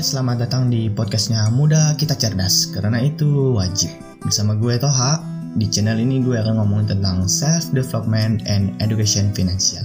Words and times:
selamat 0.00 0.48
datang 0.48 0.72
di 0.72 0.88
podcastnya 0.88 1.52
Muda 1.52 1.92
Kita 2.00 2.16
Cerdas. 2.16 2.72
Karena 2.72 2.96
itu 3.04 3.52
wajib. 3.52 3.92
Bersama 4.24 4.56
gue 4.56 4.80
Toha 4.80 5.20
Di 5.60 5.68
channel 5.68 6.00
ini 6.00 6.24
gue 6.24 6.32
akan 6.40 6.64
ngomongin 6.64 6.96
tentang 6.96 7.28
self-development 7.28 8.48
and 8.48 8.72
education 8.80 9.28
financial. 9.36 9.84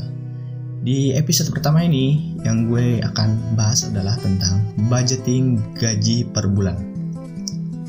Di 0.80 1.12
episode 1.12 1.52
pertama 1.52 1.84
ini 1.84 2.40
Yang 2.48 2.58
gue 2.72 2.86
akan 3.04 3.60
bahas 3.60 3.84
adalah 3.84 4.16
tentang 4.24 4.64
budgeting 4.88 5.60
gaji 5.76 6.24
per 6.32 6.48
bulan. 6.48 6.80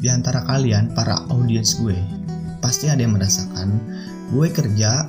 Di 0.03 0.11
antara 0.11 0.43
kalian, 0.43 0.91
para 0.99 1.23
audiens 1.31 1.79
gue 1.79 1.95
Pasti 2.59 2.91
ada 2.91 2.99
yang 2.99 3.15
merasakan 3.15 3.79
Gue 4.35 4.51
kerja 4.51 5.07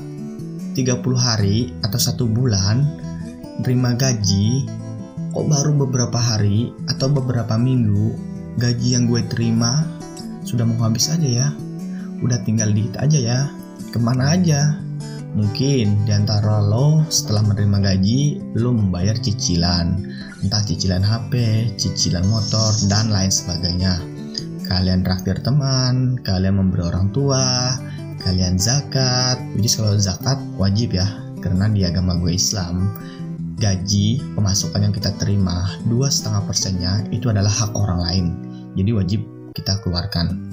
30 0.77 0.77
hari 1.17 1.73
atau 1.81 1.97
satu 1.97 2.29
bulan 2.29 2.85
Terima 3.65 3.97
gaji 3.97 4.65
kok 5.29 5.45
baru 5.45 5.71
beberapa 5.85 6.17
hari 6.17 6.73
atau 6.89 7.09
beberapa 7.09 7.53
minggu 7.55 8.17
gaji 8.57 8.97
yang 8.97 9.05
gue 9.05 9.21
terima 9.29 9.85
sudah 10.49 10.65
mau 10.65 10.89
habis 10.89 11.13
aja 11.13 11.29
ya? 11.45 11.47
Udah 12.25 12.41
tinggal 12.43 12.73
dikit 12.73 12.97
aja 12.97 13.19
ya. 13.19 13.39
Ke 13.93 14.01
mana 14.01 14.33
aja? 14.33 14.81
Mungkin 15.37 16.09
di 16.09 16.11
antara 16.11 16.57
lo 16.57 17.05
setelah 17.13 17.45
menerima 17.53 17.77
gaji 17.85 18.21
lo 18.57 18.73
membayar 18.73 19.13
cicilan. 19.13 20.01
Entah 20.41 20.65
cicilan 20.65 21.05
HP, 21.05 21.33
cicilan 21.77 22.25
motor, 22.25 22.73
dan 22.89 23.13
lain 23.13 23.29
sebagainya. 23.29 24.01
Kalian 24.65 25.05
traktir 25.05 25.37
teman, 25.45 26.17
kalian 26.25 26.57
memberi 26.57 26.89
orang 26.89 27.13
tua, 27.13 27.77
kalian 28.25 28.57
zakat. 28.57 29.37
Which 29.53 29.77
kalau 29.77 30.01
zakat 30.01 30.41
wajib 30.57 30.97
ya 30.97 31.05
karena 31.39 31.71
di 31.71 31.85
agama 31.87 32.19
gue 32.19 32.35
Islam 32.35 32.89
gaji 33.59 34.23
pemasukan 34.33 34.81
yang 34.81 34.93
kita 34.95 35.11
terima 35.19 35.77
dua 35.85 36.07
setengah 36.07 36.47
persennya 36.47 37.03
itu 37.11 37.27
adalah 37.27 37.51
hak 37.51 37.75
orang 37.75 37.99
lain. 38.01 38.25
Jadi 38.79 38.91
wajib 38.95 39.21
kita 39.53 39.77
keluarkan. 39.83 40.47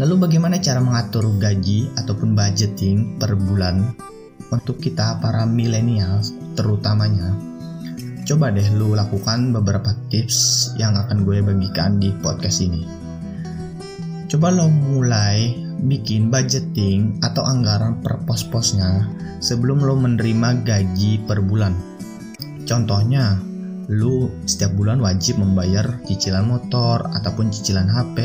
Lalu 0.00 0.14
bagaimana 0.16 0.56
cara 0.58 0.80
mengatur 0.80 1.28
gaji 1.36 1.92
ataupun 2.00 2.32
budgeting 2.32 3.20
per 3.20 3.36
bulan 3.36 3.92
untuk 4.48 4.80
kita 4.80 5.20
para 5.20 5.44
milenial 5.44 6.24
terutamanya? 6.56 7.36
Coba 8.24 8.48
deh 8.48 8.66
lu 8.76 8.96
lakukan 8.96 9.52
beberapa 9.52 9.92
tips 10.08 10.72
yang 10.80 10.96
akan 10.96 11.24
gue 11.28 11.44
bagikan 11.44 11.96
di 12.00 12.12
podcast 12.20 12.60
ini 12.64 13.07
coba 14.28 14.52
lo 14.52 14.68
mulai 14.68 15.56
bikin 15.88 16.28
budgeting 16.28 17.16
atau 17.24 17.40
anggaran 17.48 18.04
per 18.04 18.20
pos-posnya 18.28 19.08
sebelum 19.40 19.80
lo 19.80 19.96
menerima 19.96 20.68
gaji 20.68 21.24
per 21.24 21.40
bulan. 21.40 21.72
Contohnya, 22.68 23.40
lu 23.88 24.28
setiap 24.44 24.76
bulan 24.76 25.00
wajib 25.00 25.40
membayar 25.40 26.04
cicilan 26.04 26.44
motor 26.44 27.08
ataupun 27.16 27.48
cicilan 27.48 27.88
HP, 27.88 28.18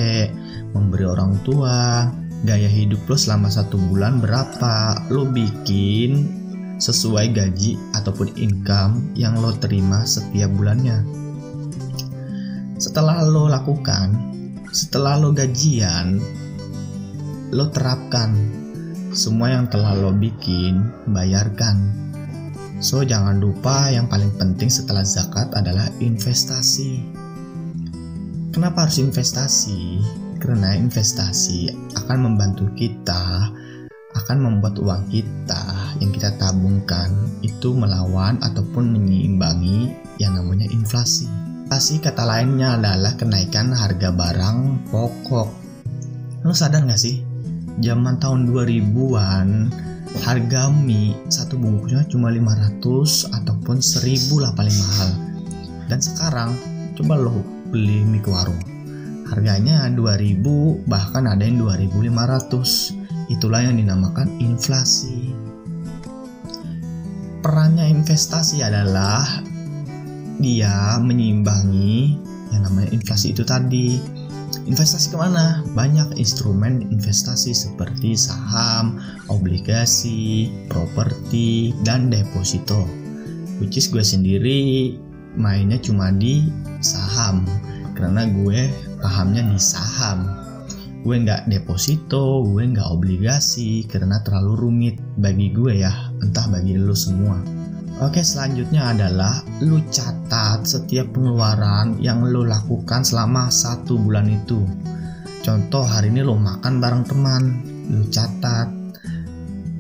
memberi 0.76 1.08
orang 1.08 1.40
tua, 1.48 2.12
gaya 2.44 2.68
hidup 2.68 3.08
lo 3.08 3.16
selama 3.16 3.48
satu 3.48 3.80
bulan 3.80 4.20
berapa, 4.20 5.08
lo 5.08 5.24
bikin 5.32 6.44
sesuai 6.84 7.32
gaji 7.32 7.80
ataupun 7.96 8.36
income 8.36 9.16
yang 9.16 9.40
lo 9.40 9.56
terima 9.56 10.04
setiap 10.04 10.52
bulannya. 10.52 11.00
Setelah 12.76 13.24
lo 13.24 13.48
lakukan, 13.48 14.36
setelah 14.74 15.22
lo 15.22 15.30
gajian, 15.30 16.18
lo 17.54 17.70
terapkan. 17.70 18.34
Semua 19.14 19.54
yang 19.54 19.70
telah 19.70 19.94
lo 19.94 20.10
bikin 20.10 20.82
bayarkan. 21.14 21.94
So 22.82 23.06
jangan 23.06 23.38
lupa 23.38 23.94
yang 23.94 24.10
paling 24.10 24.34
penting 24.42 24.74
setelah 24.74 25.06
zakat 25.06 25.54
adalah 25.54 25.94
investasi. 26.02 27.06
Kenapa 28.50 28.90
harus 28.90 28.98
investasi? 28.98 30.02
Karena 30.42 30.74
investasi 30.74 31.70
akan 31.94 32.34
membantu 32.34 32.74
kita 32.74 33.54
akan 34.14 34.38
membuat 34.42 34.78
uang 34.82 35.10
kita 35.10 35.94
yang 36.02 36.10
kita 36.14 36.34
tabungkan 36.42 37.14
itu 37.46 37.74
melawan 37.74 38.42
ataupun 38.42 38.94
menyeimbangi 38.94 39.94
yang 40.18 40.38
namanya 40.38 40.66
inflasi. 40.70 41.53
Inflasi 41.74 42.06
kata 42.06 42.22
lainnya 42.22 42.78
adalah 42.78 43.18
kenaikan 43.18 43.74
harga 43.74 44.14
barang 44.14 44.86
pokok. 44.94 45.50
Lo 46.46 46.54
sadar 46.54 46.86
gak 46.86 47.02
sih? 47.02 47.34
zaman 47.82 48.22
tahun 48.22 48.46
2000-an 48.54 49.74
harga 50.22 50.70
mie 50.70 51.18
satu 51.26 51.58
bungkusnya 51.58 52.06
cuma 52.06 52.30
500 52.30 53.34
ataupun 53.34 53.82
1000 53.82 54.30
lah 54.38 54.54
paling 54.54 54.78
mahal 54.78 55.10
dan 55.90 55.98
sekarang 55.98 56.54
coba 56.94 57.18
lo 57.18 57.42
beli 57.74 58.06
mie 58.06 58.22
ke 58.22 58.30
warung 58.30 58.62
harganya 59.26 59.90
2000 59.90 60.86
bahkan 60.86 61.26
ada 61.26 61.42
yang 61.42 61.66
2500 61.66 63.34
itulah 63.34 63.66
yang 63.66 63.82
dinamakan 63.82 64.30
inflasi 64.38 65.34
perannya 67.42 67.90
investasi 67.90 68.62
adalah 68.62 69.26
dia 70.44 71.00
menyeimbangi 71.00 72.20
yang 72.52 72.68
namanya 72.68 72.92
inflasi 72.92 73.32
itu 73.32 73.48
tadi 73.48 73.98
Investasi 74.64 75.12
ke 75.12 75.18
mana? 75.20 75.66
Banyak 75.76 76.16
instrumen 76.16 76.88
investasi 76.88 77.52
seperti 77.52 78.16
saham, 78.16 79.02
obligasi, 79.28 80.48
properti, 80.72 81.76
dan 81.82 82.08
deposito. 82.08 82.86
Which 83.60 83.76
is 83.76 83.90
gue 83.90 84.06
sendiri 84.06 84.94
mainnya 85.34 85.82
cuma 85.82 86.14
di 86.14 86.48
saham 86.86 87.44
karena 87.98 88.30
gue 88.30 88.70
pahamnya 89.02 89.42
di 89.52 89.60
saham. 89.60 90.30
Gue 91.04 91.20
nggak 91.20 91.52
deposito, 91.52 92.48
gue 92.48 92.64
nggak 92.64 92.88
obligasi 92.88 93.84
karena 93.92 94.24
terlalu 94.24 94.54
rumit 94.56 94.96
bagi 95.20 95.52
gue 95.52 95.84
ya, 95.84 95.92
entah 96.24 96.48
bagi 96.48 96.80
lo 96.80 96.96
semua. 96.96 97.63
Oke, 98.02 98.26
selanjutnya 98.26 98.90
adalah 98.90 99.46
lu 99.62 99.78
catat 99.94 100.66
setiap 100.66 101.14
pengeluaran 101.14 102.02
yang 102.02 102.26
lu 102.26 102.42
lakukan 102.42 103.06
selama 103.06 103.54
satu 103.54 104.02
bulan 104.02 104.26
itu. 104.34 104.66
Contoh 105.46 105.86
hari 105.86 106.10
ini 106.10 106.26
lo 106.26 106.34
makan 106.34 106.82
bareng 106.82 107.06
teman, 107.06 107.44
lu 107.94 108.10
catat. 108.10 108.72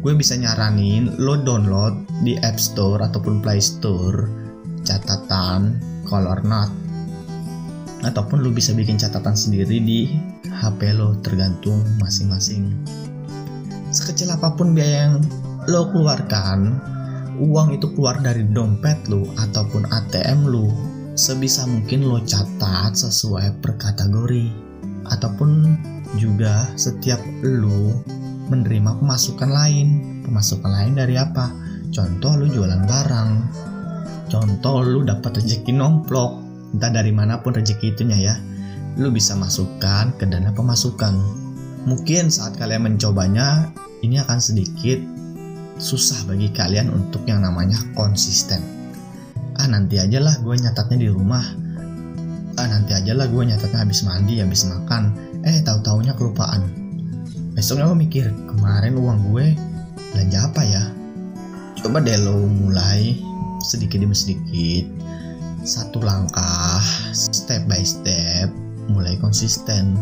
Gue 0.05 0.13
bisa 0.13 0.37
nyaranin 0.37 1.17
lo 1.17 1.41
download 1.41 2.21
di 2.21 2.37
App 2.43 2.61
Store 2.61 3.01
ataupun 3.01 3.41
Play 3.41 3.63
Store 3.63 4.29
catatan 4.83 5.79
Color 6.03 6.43
Note 6.43 6.83
ataupun 8.03 8.43
lu 8.43 8.51
bisa 8.51 8.75
bikin 8.75 8.99
catatan 8.99 9.33
sendiri 9.33 9.79
di 9.79 10.11
HP 10.43 10.91
lo 10.93 11.15
tergantung 11.23 11.81
masing-masing. 12.03 12.75
Sekecil 13.89 14.29
apa 14.29 14.53
pun 14.53 14.75
biaya 14.75 15.07
yang 15.07 15.23
lo 15.71 15.87
keluarkan, 15.89 16.77
uang 17.39 17.77
itu 17.77 17.89
keluar 17.93 18.21
dari 18.21 18.45
dompet 18.45 19.09
lu 19.09 19.25
ataupun 19.37 19.89
ATM 19.89 20.49
lu 20.49 20.69
sebisa 21.13 21.69
mungkin 21.69 22.09
lo 22.09 22.21
catat 22.25 22.93
sesuai 22.97 23.61
per 23.61 23.77
kategori. 23.77 24.49
Ataupun 25.03 25.77
juga 26.17 26.69
setiap 26.79 27.19
lu 27.43 27.93
menerima 28.49 29.01
pemasukan 29.01 29.49
lain. 29.49 29.87
Pemasukan 30.25 30.71
lain 30.71 30.93
dari 30.97 31.15
apa? 31.19 31.51
Contoh 31.93 32.33
lu 32.37 32.49
jualan 32.49 32.83
barang. 32.85 33.31
Contoh 34.29 34.81
lu 34.81 35.05
dapat 35.05 35.43
rezeki 35.43 35.73
nomplok. 35.75 36.41
Entah 36.73 36.89
dari 36.89 37.13
mana 37.13 37.37
pun 37.37 37.53
rezeki 37.53 37.93
itunya 37.93 38.17
ya. 38.17 38.35
Lu 38.97 39.13
bisa 39.13 39.37
masukkan 39.37 40.13
ke 40.17 40.25
dana 40.25 40.49
pemasukan. 40.53 41.13
Mungkin 41.83 42.31
saat 42.31 42.55
kalian 42.57 42.87
mencobanya 42.87 43.69
ini 44.01 44.17
akan 44.17 44.39
sedikit 44.39 45.22
susah 45.77 46.25
bagi 46.29 46.49
kalian 46.53 46.89
untuk 46.93 47.25
yang 47.25 47.41
namanya 47.41 47.77
konsisten. 47.97 48.61
Ah 49.57 49.69
nanti 49.69 50.01
aja 50.01 50.17
lah 50.21 50.33
gue 50.41 50.55
nyatatnya 50.57 50.97
di 50.97 51.09
rumah. 51.09 51.43
Ah 52.57 52.67
nanti 52.69 52.93
aja 52.93 53.13
lah 53.13 53.29
gue 53.29 53.43
nyatatnya 53.45 53.85
habis 53.85 54.05
mandi, 54.05 54.41
habis 54.41 54.65
makan. 54.65 55.13
Eh 55.45 55.61
tahu 55.61 55.81
taunya 55.81 56.13
kelupaan. 56.13 56.69
Besoknya 57.53 57.89
gue 57.89 57.97
mikir 57.97 58.25
kemarin 58.49 58.97
uang 58.97 59.33
gue 59.33 59.45
belanja 60.13 60.39
apa 60.49 60.61
ya? 60.65 60.83
Coba 61.77 62.01
deh 62.01 62.17
lo 62.21 62.45
mulai 62.47 63.17
sedikit 63.63 64.01
demi 64.01 64.15
sedikit 64.17 64.85
satu 65.63 66.03
langkah 66.03 66.83
step 67.15 67.63
by 67.71 67.79
step 67.87 68.51
mulai 68.91 69.15
konsisten 69.23 69.95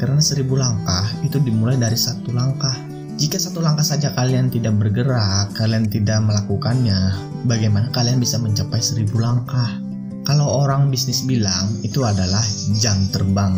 karena 0.00 0.20
seribu 0.20 0.56
langkah 0.56 1.04
itu 1.20 1.36
dimulai 1.40 1.76
dari 1.76 1.96
satu 1.96 2.32
langkah 2.32 2.72
jika 3.16 3.40
satu 3.40 3.64
langkah 3.64 3.84
saja 3.84 4.12
kalian 4.12 4.52
tidak 4.52 4.76
bergerak, 4.76 5.48
kalian 5.56 5.88
tidak 5.88 6.20
melakukannya, 6.20 7.16
bagaimana 7.48 7.88
kalian 7.96 8.20
bisa 8.20 8.36
mencapai 8.36 8.76
seribu 8.76 9.16
langkah? 9.16 9.80
Kalau 10.28 10.44
orang 10.44 10.92
bisnis 10.92 11.24
bilang 11.24 11.80
itu 11.80 12.04
adalah 12.04 12.44
jam 12.76 13.08
terbang 13.08 13.56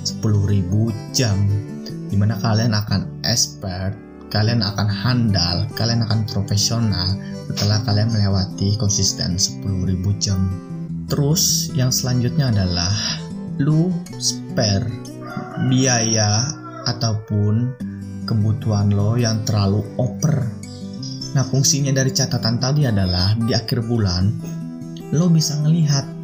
10.000 0.00 1.12
jam 1.12 1.36
di 2.08 2.16
mana 2.16 2.40
kalian 2.40 2.72
akan 2.72 3.20
expert, 3.28 3.92
kalian 4.32 4.64
akan 4.64 4.88
handal, 4.88 5.68
kalian 5.76 6.00
akan 6.00 6.24
profesional 6.32 7.20
setelah 7.52 7.84
kalian 7.84 8.08
melewati 8.08 8.80
konsisten 8.80 9.36
10.000 9.36 9.92
jam. 10.16 10.40
Terus 11.12 11.68
yang 11.76 11.92
selanjutnya 11.92 12.48
adalah 12.48 12.96
lu 13.60 13.92
spare 14.16 14.88
biaya 15.68 16.48
ataupun 16.88 17.76
kebutuhan 18.26 18.90
lo 18.90 19.14
yang 19.14 19.46
terlalu 19.46 19.86
over. 19.96 20.50
Nah, 21.32 21.44
fungsinya 21.46 21.94
dari 21.94 22.10
catatan 22.10 22.58
tadi 22.58 22.84
adalah 22.84 23.38
di 23.38 23.54
akhir 23.54 23.86
bulan 23.86 24.24
lo 25.14 25.30
bisa 25.30 25.54
ngelihat 25.62 26.16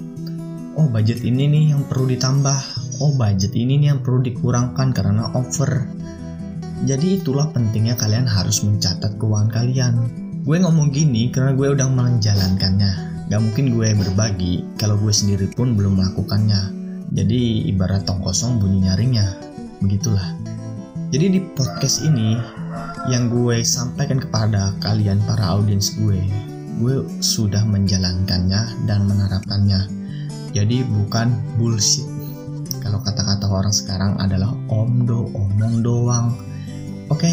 oh 0.75 0.89
budget 0.89 1.23
ini 1.23 1.47
nih 1.47 1.65
yang 1.77 1.87
perlu 1.87 2.09
ditambah, 2.11 2.59
oh 2.99 3.13
budget 3.15 3.53
ini 3.55 3.79
nih 3.79 3.95
yang 3.95 4.01
perlu 4.01 4.25
dikurangkan 4.25 4.91
karena 4.91 5.31
over. 5.37 5.87
Jadi 6.83 7.23
itulah 7.23 7.55
pentingnya 7.55 7.95
kalian 7.95 8.27
harus 8.27 8.67
mencatat 8.67 9.15
keuangan 9.21 9.51
kalian. 9.55 9.95
Gue 10.43 10.59
ngomong 10.59 10.91
gini 10.91 11.31
karena 11.31 11.55
gue 11.55 11.79
udah 11.79 11.87
menjalankannya. 11.87 12.93
Gak 13.31 13.39
mungkin 13.39 13.71
gue 13.71 13.95
berbagi 13.95 14.67
kalau 14.75 14.99
gue 14.99 15.15
sendiri 15.15 15.47
pun 15.55 15.79
belum 15.79 16.03
melakukannya. 16.03 16.75
Jadi 17.15 17.71
ibarat 17.71 18.03
tong 18.03 18.19
kosong 18.19 18.59
bunyi 18.59 18.91
nyaringnya. 18.91 19.29
Begitulah. 19.79 20.35
Jadi 21.13 21.29
di 21.29 21.45
podcast 21.45 22.09
ini 22.09 22.41
yang 23.05 23.29
gue 23.29 23.61
sampaikan 23.61 24.17
kepada 24.17 24.73
kalian 24.81 25.21
para 25.29 25.45
audiens 25.45 25.93
gue, 26.01 26.17
gue 26.81 27.05
sudah 27.21 27.69
menjalankannya 27.69 28.89
dan 28.89 29.05
menerapkannya. 29.05 29.93
Jadi 30.57 30.81
bukan 30.89 31.37
bullshit. 31.61 32.09
Kalau 32.81 33.05
kata-kata 33.05 33.45
orang 33.45 33.77
sekarang 33.77 34.17
adalah 34.25 34.57
omdo, 34.73 35.29
omong 35.37 35.85
doang. 35.85 36.33
Oke, 37.13 37.29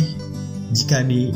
jika 0.76 1.00
di 1.08 1.32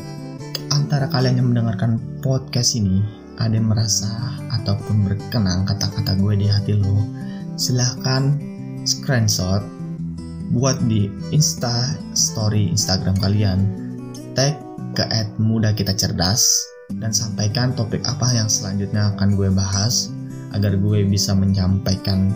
antara 0.67 1.07
kalian 1.15 1.39
yang 1.39 1.47
mendengarkan 1.55 1.95
podcast 2.19 2.75
ini 2.75 2.99
ada 3.39 3.55
yang 3.55 3.71
merasa 3.71 4.35
ataupun 4.51 5.07
berkenang 5.07 5.63
kata-kata 5.63 6.19
gue 6.19 6.43
di 6.43 6.51
hati 6.51 6.75
lo, 6.75 7.07
silahkan 7.55 8.35
screenshot 8.83 9.63
buat 10.53 10.77
di 10.85 11.09
Insta 11.33 11.97
Story 12.13 12.69
Instagram 12.69 13.17
kalian, 13.17 13.59
tag 14.37 14.53
ke 14.93 15.01
muda 15.41 15.73
kita 15.73 15.97
cerdas 15.97 16.45
dan 17.01 17.09
sampaikan 17.09 17.73
topik 17.73 18.05
apa 18.05 18.29
yang 18.37 18.45
selanjutnya 18.45 19.17
akan 19.17 19.33
gue 19.33 19.49
bahas 19.49 20.13
agar 20.53 20.77
gue 20.77 21.01
bisa 21.09 21.33
menyampaikan 21.33 22.29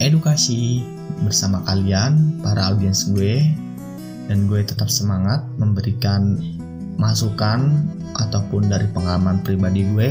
edukasi 0.00 0.80
bersama 1.20 1.60
kalian 1.68 2.40
para 2.40 2.72
audiens 2.72 3.12
gue 3.12 3.44
dan 4.32 4.48
gue 4.48 4.64
tetap 4.64 4.88
semangat 4.88 5.44
memberikan 5.60 6.40
masukan 6.96 7.84
ataupun 8.16 8.72
dari 8.72 8.88
pengalaman 8.96 9.44
pribadi 9.44 9.84
gue. 9.92 10.10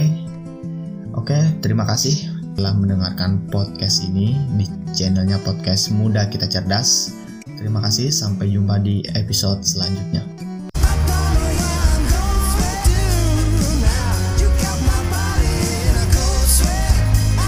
Oke, 1.17 1.57
terima 1.65 1.89
kasih 1.89 2.28
telah 2.59 2.75
mendengarkan 2.75 3.39
podcast 3.47 4.03
ini 4.03 4.35
di 4.59 4.67
channelnya 4.91 5.39
podcast 5.47 5.95
Muda 5.95 6.27
Kita 6.27 6.43
Cerdas. 6.43 7.15
Terima 7.55 7.79
kasih, 7.79 8.11
sampai 8.11 8.51
jumpa 8.51 8.83
di 8.83 8.99
episode 9.15 9.63
selanjutnya. 9.63 10.38